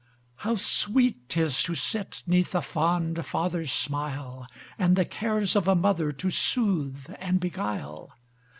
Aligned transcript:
How 0.37 0.55
sweet 0.55 1.29
'tis 1.29 1.61
to 1.61 1.75
sit 1.75 2.23
'neath 2.25 2.55
a 2.55 2.63
fond 2.63 3.23
father's 3.23 3.71
smile, 3.71 4.47
And 4.79 4.95
the 4.95 5.05
cares 5.05 5.55
of 5.55 5.67
a 5.67 5.75
mother 5.75 6.11
to 6.11 6.31
soothe 6.31 7.13
and 7.19 7.39
beguile! 7.39 8.11